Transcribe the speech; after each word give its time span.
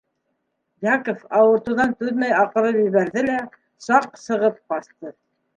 Яков 0.87 1.19
ауыртыуҙан 1.41 1.93
түҙмәй 1.99 2.35
аҡырып 2.39 2.81
ебәрҙе 2.87 3.27
лә 3.31 3.39
саҡ 3.89 4.21
сығып 4.23 4.61
ҡасты. 4.75 5.19